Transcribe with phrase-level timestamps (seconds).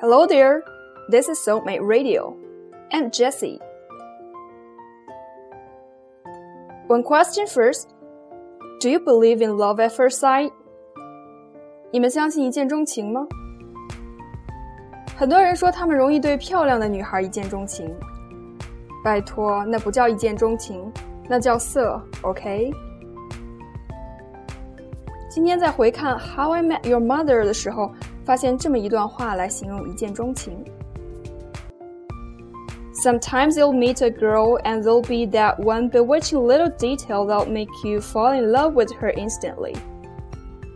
[0.00, 0.62] Hello there,
[1.10, 2.36] this is Soulmate Radio.
[2.92, 3.58] I'm Jessie.
[6.88, 7.88] One question first.
[8.80, 10.52] Do you believe in love at first sight?
[11.90, 13.26] 你们相信一见钟情吗？
[15.16, 17.92] 很多人说他们容易对漂亮的女孩一见钟情。
[19.02, 20.92] 拜托，那不叫一见钟情，
[21.28, 22.70] 那叫色，OK？
[25.30, 27.92] 今天在回看《How I Met Your Mother》的时候，
[28.24, 30.52] 发现这么一段话来形容一见钟情。
[33.02, 38.00] Sometimes you'll meet a girl and there'll be that one bewitching little detail that'll make you
[38.00, 39.74] fall in love with her instantly.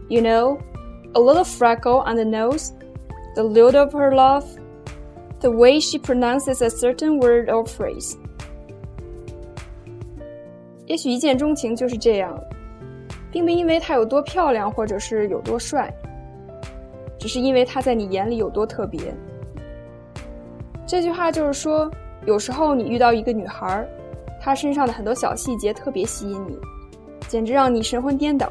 [0.09, 0.59] You know,
[1.15, 2.73] a little freckle on the nose,
[3.35, 4.45] the lilt of her laugh,
[5.41, 8.17] the way she pronounces a certain word or phrase.
[10.87, 12.39] 也许一见钟情就是这样，
[13.33, 15.93] 并不因为他有多漂亮，或者是有多帅，
[17.18, 19.14] 只是因为他在你眼里有多特别。
[20.88, 21.90] 这句话就是说，
[22.26, 23.88] 有时候你遇到一个女孩，
[24.40, 26.58] 她身上的很多小细节特别吸引你，
[27.28, 28.48] 简直让你神魂颠倒，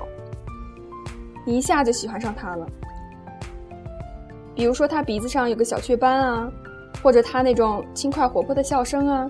[1.46, 2.66] 你一下就喜欢上她了。
[4.54, 6.52] 比如说，她鼻子上有个小雀斑啊，
[7.02, 9.28] 或者她那种轻快活泼的笑声啊，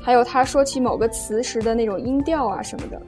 [0.00, 3.02] 还有她说起某个词时的那种音调啊什么的。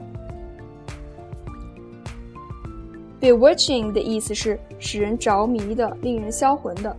[3.22, 6.94] Bewitching 的意思是使人着迷的、令人销魂的。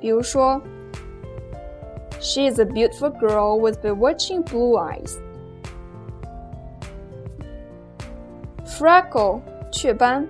[0.00, 0.58] 比如说
[2.20, 5.18] ，She is a beautiful girl with bewitching blue eyes.
[8.64, 10.26] Freckle 雀斑，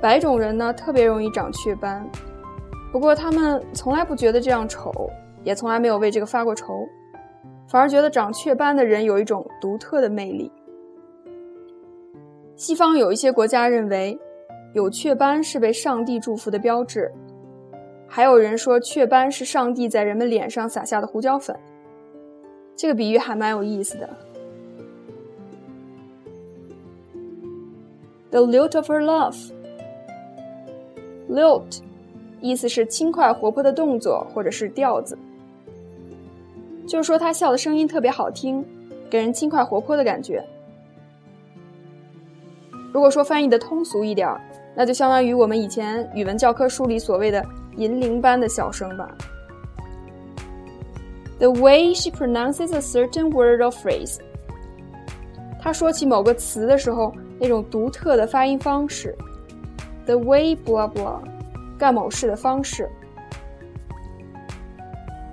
[0.00, 2.04] 白种人呢特别容易长雀斑，
[2.90, 4.92] 不过他们从来不觉得这样丑，
[5.44, 6.84] 也从来没有为这个发过愁，
[7.68, 10.50] 反而觉得长雀斑的人有一种独特的魅力。
[12.60, 14.18] 西方有一些国家认为，
[14.74, 17.10] 有雀斑是被上帝祝福的标志，
[18.06, 21.58] 还有人说雀斑是上帝在人们脸上撒下的胡椒粉。
[22.76, 24.10] 这个比喻还蛮有意思的。
[28.30, 29.02] The lilt of her
[31.30, 31.80] laugh，lilt，
[32.42, 35.16] 意思是轻快活泼的动作或者是调子，
[36.86, 38.62] 就是说她笑的声音特别好听，
[39.08, 40.44] 给人轻快活泼的感觉。
[42.92, 44.28] 如果说翻译的通俗一点，
[44.74, 47.44] 那就相当于我们以前语文教科书里所谓的
[47.76, 49.08] 银铃般的笑声吧。
[51.38, 54.18] The way she pronounces a certain word or phrase，
[55.60, 59.16] 她说起某个词的时候那种独特的发音方式。
[60.06, 61.20] The way blah blah，
[61.78, 62.90] 干某事的方式。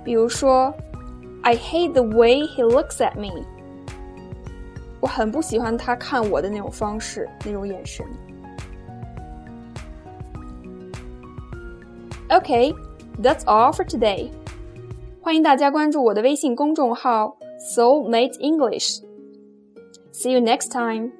[0.04, 0.72] 比如说
[1.42, 3.44] ，I hate the way he looks at me。
[4.99, 8.05] 我很不喜欢他看我的那种方式，那种眼神。
[12.29, 12.73] Okay,
[13.21, 14.31] that's all for today.
[15.21, 17.37] 欢迎大家关注我的微信公众号
[17.75, 19.01] Soul Mate English.
[20.11, 21.11] See you next time.